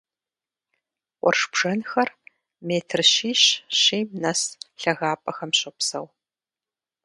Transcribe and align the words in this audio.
Къурш 1.19 1.41
бжэнхэр 1.51 2.09
метр 2.67 2.99
щищ-щийм 3.13 4.09
нэс 4.21 4.41
лъагапӀэхэм 4.81 5.51
щопсэу. 5.59 6.07